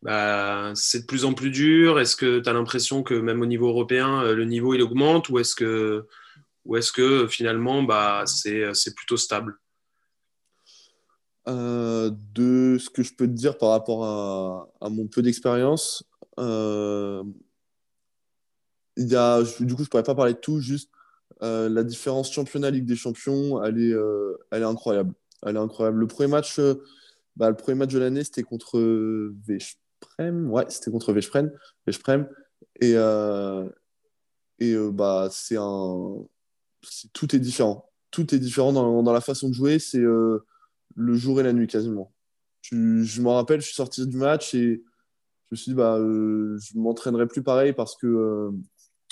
[0.03, 2.01] bah, c'est de plus en plus dur?
[2.01, 5.29] Est-ce que tu as l'impression que même au niveau européen, le niveau il augmente?
[5.29, 6.07] Ou est-ce que,
[6.65, 9.59] ou est que finalement bah, c'est plutôt stable?
[11.47, 14.05] De ce que je peux te dire par rapport
[14.81, 16.05] à, mon peu d'expérience,
[16.39, 17.25] il
[18.97, 20.91] y a, du coup, je pourrais pas parler de tout, juste
[21.43, 25.13] euh, la différence championnat Ligue des Champions, elle est, euh, elle est incroyable.
[25.43, 25.99] Elle est incroyable.
[25.99, 26.83] Le premier match, euh,
[27.37, 28.81] bah, le premier match de l'année, c'était contre
[29.47, 30.51] Veszprem.
[30.51, 31.13] Ouais, c'était contre.
[31.13, 32.29] Veszprem.
[32.81, 32.93] Et,
[34.59, 36.15] et bah, c'est un,
[37.13, 37.91] tout est différent.
[38.11, 39.79] Tout est différent dans, dans la façon de jouer.
[39.79, 40.03] C'est
[40.97, 42.13] le jour et la nuit quasiment.
[42.63, 45.99] Tu, je me rappelle, je suis sorti du match et je me suis dit, bah,
[45.99, 48.51] je m'entraînerai plus pareil parce que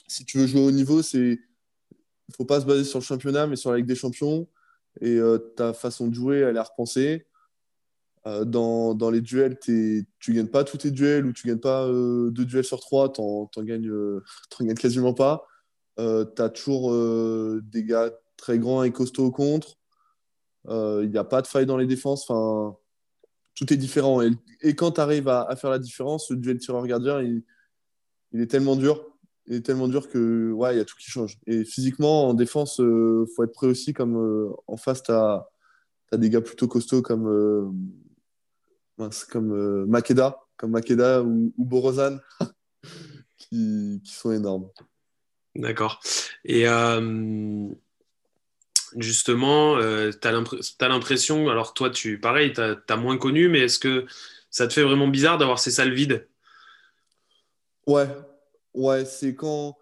[0.09, 1.39] si tu veux jouer au niveau, c'est
[2.29, 4.49] il faut pas se baser sur le championnat, mais sur la Ligue des Champions.
[5.01, 7.27] Et euh, ta façon de jouer, elle est à repenser.
[8.27, 11.87] Euh, dans, dans, les duels, tu gagnes pas tous tes duels ou tu gagnes pas
[11.87, 13.93] euh, deux duels sur trois, tu n'en gagnes,
[14.61, 15.47] gagnes, quasiment pas.
[15.99, 16.03] tu
[16.43, 16.93] as toujours
[17.63, 19.77] des gars très grands et costauds contre.
[20.69, 22.29] Il n'y a pas de faille dans les défenses.
[22.29, 22.77] Enfin,
[23.55, 24.23] tout est différent.
[24.23, 27.43] Et, quand tu arrives à, faire la différence, le duel tireur-gardien, il,
[28.33, 29.15] il, est tellement dur
[29.49, 31.39] est tellement dur que ouais, il y a tout qui change.
[31.47, 33.93] Et physiquement, en défense, il euh, faut être prêt aussi.
[33.93, 35.47] Comme euh, en face, tu as,
[36.13, 42.19] des gars plutôt costauds comme, euh, comme Makeda, comme Makeda ou, ou Borozan,
[43.37, 44.71] qui, qui, sont énormes.
[45.57, 46.01] D'accord.
[46.45, 46.67] Et
[48.97, 54.07] justement, tu as l'impression, alors toi, tu pareil, tu as, moins connu, mais est-ce que
[54.51, 56.27] ça te fait vraiment bizarre d'avoir ces salles vides?
[57.87, 58.09] Ouais,
[58.75, 59.77] Ouais, c'est quand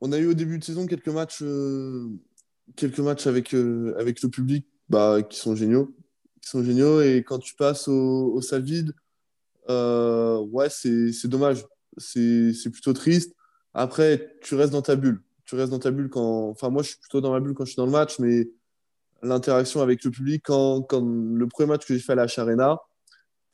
[0.00, 2.08] on a eu au début de saison quelques matchs, euh,
[2.82, 5.94] euh, avec le public bah, qui sont géniaux.
[6.40, 7.02] Qui sont géniaux.
[7.02, 8.94] Et quand tu passes au, au salle vide,
[9.68, 11.66] euh, ouais, c'est dommage.
[11.98, 13.34] C'est plutôt triste.
[13.74, 15.20] Après, tu restes dans ta bulle.
[15.44, 16.48] Tu restes dans ta bulle quand.
[16.50, 18.48] Enfin, moi, je suis plutôt dans ma bulle quand je suis dans le match, mais
[19.22, 22.78] l'interaction avec le public, quand, quand le premier match que j'ai fait à la Arena,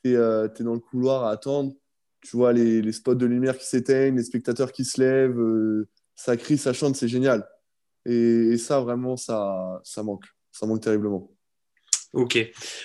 [0.03, 1.73] tu es, es, dans le couloir à attendre
[2.21, 5.87] tu vois les, les, spots de lumière qui s'éteignent, les spectateurs qui se lèvent, euh,
[6.15, 7.47] ça crie, ça chante, c'est génial.
[8.05, 10.25] Et, ça, vraiment, ça, ça manque.
[10.51, 11.31] Ça manque terriblement.
[12.13, 12.37] Ok.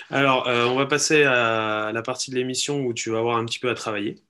[0.09, 3.45] Alors, euh, on va passer à la partie de l'émission où tu vas avoir un
[3.45, 4.23] petit peu à travailler.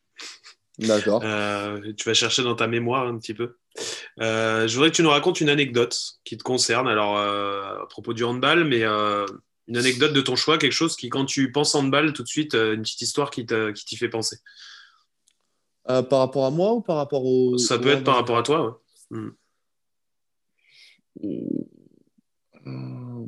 [0.80, 1.22] D'accord.
[1.24, 3.56] Euh, tu vas chercher dans ta mémoire un petit peu.
[4.18, 8.24] je voudrais que tu nous racontes une anecdote qui te concerne, alors à propos du
[8.24, 12.24] handball, mais une anecdote de ton choix, quelque chose qui, quand tu penses handball, tout
[12.24, 14.38] de suite, une petite histoire qui t'y fait penser.
[15.90, 17.58] Euh, par rapport à moi ou par rapport au.
[17.58, 19.30] Ça peut être par rapport à toi, hmm.
[21.24, 23.26] euh,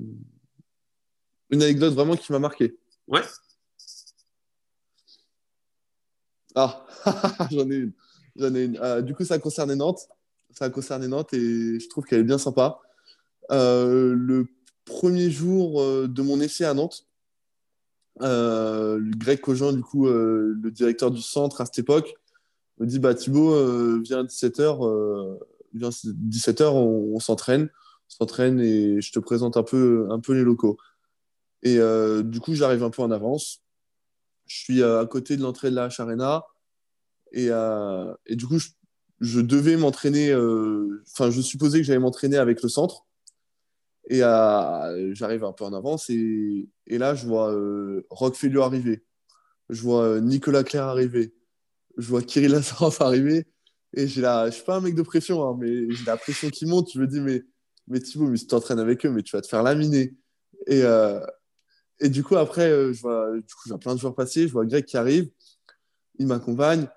[1.52, 2.76] Une anecdote vraiment qui m'a marqué.
[3.08, 3.22] Ouais.
[6.58, 6.86] Ah,
[7.52, 7.94] j'en ai une.
[8.36, 8.72] J'en ai.
[8.80, 10.08] Euh, du coup, ça concerne Nantes.
[10.52, 12.80] Ça concerne Nantes et je trouve qu'elle est bien sympa.
[13.50, 14.46] le
[14.86, 17.06] premier jour de mon essai à Nantes,
[18.20, 22.16] Greg Cogent, du coup, le directeur du centre à cette époque,
[22.80, 25.38] me dit bah Thibaut euh, viens à 17h euh,
[25.76, 27.70] 17h on, s'entraîne
[28.08, 30.78] s'entraîne et je te présente un peu un peu les locaux
[31.64, 33.62] et euh, du coup j'arrive un peu en avance
[34.48, 36.46] je suis à côté de l'entrée de la H Arena
[37.34, 37.48] et,
[38.26, 38.58] et du coup
[39.20, 40.34] je, devais m'entraîner
[41.12, 43.06] enfin je supposais que j'allais m'entraîner avec le centre
[44.10, 47.54] et j'arrive un peu en avance et, là je vois
[48.10, 49.04] Rock Fellio arriver
[49.70, 51.34] je vois Nicolas Claire arriver
[51.98, 53.48] je vois Kirill Lazarov arriver
[53.94, 56.50] et j'ai la, je suis pas un mec de pression, hein, mais j'ai la pression
[56.50, 56.92] qui monte.
[56.94, 57.44] Je me dis, mais,
[57.88, 60.16] mais mais si tu t'entraînes avec eux, mais tu vas te faire laminer.
[60.68, 61.20] Et, euh,
[62.00, 64.48] et du coup, après, euh, je, vois, du coup, je plein de joueurs passer.
[64.48, 65.30] Je vois Greg qui arrive,
[66.20, 66.88] il m'accompagne.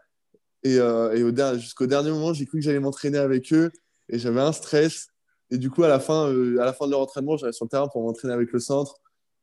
[0.63, 3.71] Et, euh, et jusqu'au dernier moment, j'ai cru que j'allais m'entraîner avec eux
[4.09, 5.09] et j'avais un stress.
[5.51, 6.27] Et du coup, à la fin,
[6.59, 9.01] à la fin de leur entraînement, j'allais sur le terrain pour m'entraîner avec le centre.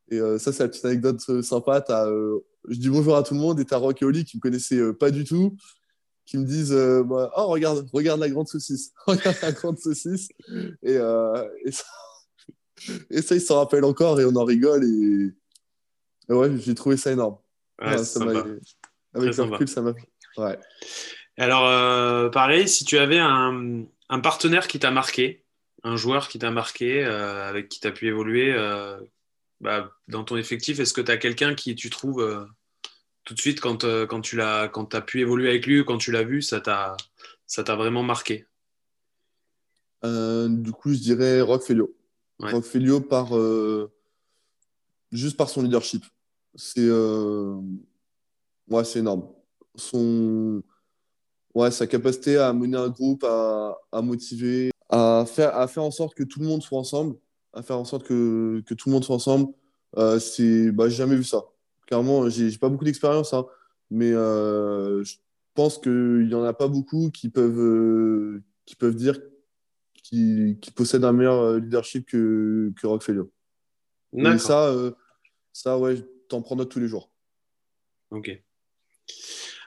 [0.09, 1.83] Et ça, c'est la petite anecdote sympa.
[1.89, 2.07] As
[2.67, 4.79] je dis bonjour à tout le monde et t'as Rock et Oli qui me connaissaient
[4.79, 5.55] euh, pas du tout,
[6.25, 10.27] qui me disent euh, bah, Oh, regarde, regarde la grande saucisse, regarde la grande saucisse.
[10.83, 11.47] Et, euh,
[13.21, 14.83] ça, ils s'en rappellent encore et on en rigole.
[16.35, 17.37] Ouais, j'ai trouvé ça énorme.
[17.81, 19.93] Ouais, ça avec le recul, ça m'a.
[20.37, 20.59] Ouais.
[21.37, 25.45] Alors, pareil, si tu avais un, un partenaire qui t'a marqué,
[25.83, 28.55] un joueur qui t'a marqué, avec qui tu as pu évoluer,
[29.61, 32.47] bah, dans ton effectif, est-ce que tu as quelqu'un qui tu trouves
[33.27, 35.97] tout de suite, quand, euh, quand tu l'as, quand as pu évoluer avec lui, quand
[35.97, 36.95] tu l'as vu, ça t'a,
[37.45, 38.45] ça t'a vraiment marqué?
[40.05, 41.93] Euh, Du coup, je dirais Rock Felio.
[42.39, 43.91] Rock Felio par, euh,
[45.11, 46.05] juste par son leadership.
[46.57, 46.89] C'est,
[48.67, 49.29] ouais, c'est énorme.
[49.75, 50.61] son,
[51.53, 55.91] ouais, sa capacité à mener un groupe, à, à motiver, à faire, à faire en
[55.91, 57.15] sorte que tout le monde soit ensemble,
[57.53, 59.53] à faire en sorte que, que tout le monde soit ensemble.
[59.97, 61.43] Euh, c'est, bah, j'ai jamais vu ça.
[61.87, 63.45] Clairement, j'ai pas beaucoup d'expérience, hein,
[63.89, 65.15] mais euh, je
[65.53, 69.17] pense qu'il y en a pas beaucoup qui peuvent, euh, qui peuvent dire
[70.03, 73.23] qu'ils qu'ils possèdent un meilleur euh, leadership que, que Rockfeller.
[74.13, 74.91] Et ça, euh,
[75.53, 75.95] ça, ouais,
[76.27, 77.09] t'en prends note tous les jours.
[78.11, 78.41] Ok.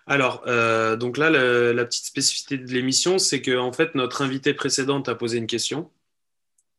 [0.07, 4.23] Alors, euh, donc là, le- la petite spécificité de l'émission, c'est que en fait, notre
[4.23, 5.90] invité précédent t'a posé une question,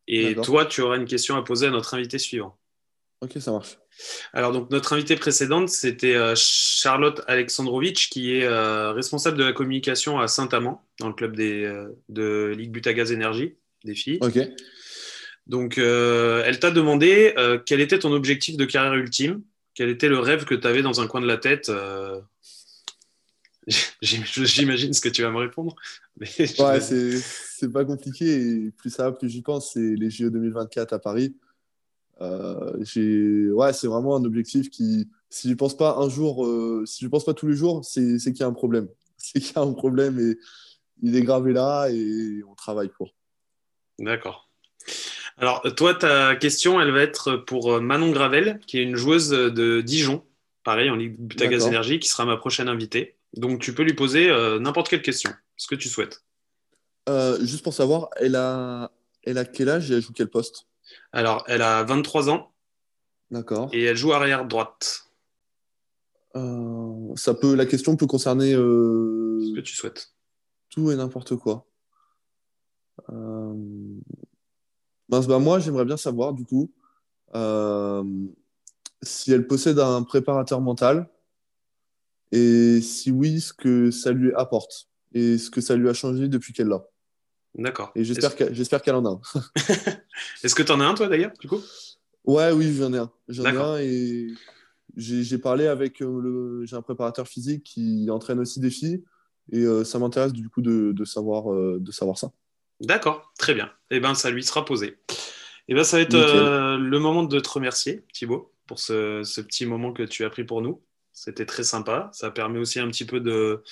[0.08, 2.58] et toi, tu auras une question à poser à notre invité suivant.
[3.22, 3.78] Ok, ça marche.
[4.34, 9.54] Alors, donc, notre invitée précédente, c'était euh, Charlotte Alexandrovitch, qui est euh, responsable de la
[9.54, 13.54] communication à Saint-Amand, dans le club des, euh, de Ligue Butagaz Énergie,
[13.86, 14.17] des filles.
[14.22, 14.39] Ok.
[15.48, 17.34] Donc, elle t'a demandé
[17.65, 21.01] quel était ton objectif de carrière ultime, quel était le rêve que tu avais dans
[21.01, 21.69] un coin de la tête.
[21.69, 22.19] euh,
[24.01, 25.75] j'im- J'imagine ce que tu vas me répondre.
[26.17, 26.27] Mais
[26.60, 28.25] Ouais, c'est pas compliqué.
[28.65, 29.73] Et plus ça va, plus j'y pense.
[29.73, 31.36] C'est les JO 2024 à Paris.
[32.21, 37.03] Euh, ouais, c'est vraiment un objectif qui, si je pense pas un jour, euh, si
[37.03, 38.88] je pense pas tous les jours, c'est qu'il y a un problème.
[39.17, 40.38] C'est qu'il y a un problème et
[41.03, 43.13] il est gravé là et on travaille pour.
[43.99, 44.49] D'accord.
[45.41, 49.30] Alors, toi, ta question, elle va être pour euh, Manon Gravel, qui est une joueuse
[49.30, 50.23] de Dijon,
[50.63, 51.65] pareil, en Ligue Butagaz.
[51.65, 53.15] Énergie, qui sera ma prochaine invitée.
[53.36, 56.23] Donc, tu peux lui poser euh, n'importe quelle question, ce que tu souhaites.
[57.10, 58.91] Euh, juste pour savoir, elle a,
[59.23, 60.67] elle a quel âge et elle joue quel poste?
[61.12, 62.51] Alors, elle a 23 ans
[63.32, 63.69] D'accord.
[63.73, 65.08] et elle joue arrière droite,
[66.36, 70.13] Euh, ça peut, la question peut concerner ce que tu souhaites.
[70.69, 71.65] tout et n'importe quoi.
[75.12, 76.71] Mince, bah moi, j'aimerais bien savoir, du coup,
[77.36, 78.04] euh,
[79.02, 81.10] si elle possède un préparateur mental
[82.32, 86.30] et si oui, ce que ça lui apporte et ce que ça lui a changé
[86.30, 86.86] depuis qu'elle l'a.
[87.56, 87.91] D'accord.
[87.95, 88.36] Et j'espère
[88.82, 89.21] qu'elle en a un.
[90.43, 91.60] est-ce que tu en as un, toi, d'ailleurs, du coup?
[92.24, 93.12] Ouais, oui, j'en ai un.
[93.28, 94.28] J'en ai un et
[94.95, 96.65] j'ai parlé avec euh, le.
[96.65, 99.04] J'ai un préparateur physique qui entraîne aussi des filles
[99.52, 102.32] et euh, ça m'intéresse du coup de, de savoir, euh, de savoir ça.
[102.82, 103.72] D'accord, très bien.
[103.89, 104.98] Eh bien, ça lui sera posé.
[105.67, 109.39] Eh bien, ça va être euh, le moment de te remercier, Thibaut, pour ce, ce
[109.41, 110.82] petit moment que tu as pris pour nous.
[111.13, 112.10] C'était très sympa.
[112.13, 113.63] Ça permet aussi un petit peu de,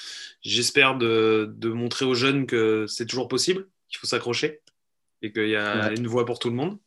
[0.42, 4.62] j'espère, de, de montrer aux jeunes que c'est toujours possible, qu'il faut s'accrocher
[5.22, 5.96] et qu'il y a Ouais.
[5.96, 6.78] une voie pour tout le monde.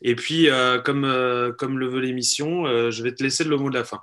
[0.00, 3.56] Et puis, euh, comme, euh, comme le veut l'émission, euh, je vais te laisser le
[3.56, 4.00] mot de la fin.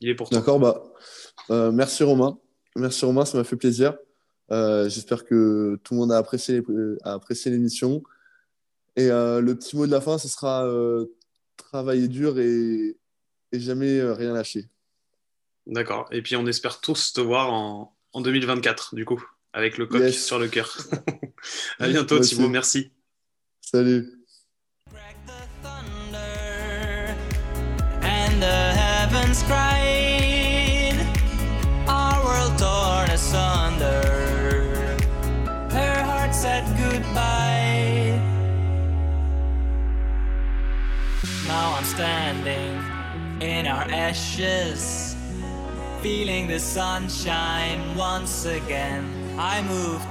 [0.00, 0.38] Il est pour toi.
[0.38, 2.38] D'accord, bah, merci Romain.
[2.74, 3.94] Merci Romain, ça m'a fait plaisir.
[4.52, 6.62] Euh, J'espère que tout le monde a apprécié,
[7.04, 8.02] a apprécié l'émission.
[8.96, 11.06] Et euh, le petit mot de la fin, ce sera euh,
[11.56, 12.96] travailler dur et,
[13.52, 14.68] et jamais euh, rien lâcher.
[15.66, 16.08] D'accord.
[16.10, 20.00] Et puis, on espère tous te voir en, en 2024, du coup, avec le coq
[20.00, 20.24] Yes.
[20.24, 20.76] sur le cœur.
[21.78, 22.48] à bientôt, Moi Thibaut.
[22.48, 22.90] Merci.
[23.60, 24.12] Salut.
[28.02, 30.09] And the heavens cried.
[41.80, 42.84] I'm standing
[43.40, 45.16] in our ashes,
[46.02, 49.34] feeling the sunshine once again.
[49.38, 50.09] I moved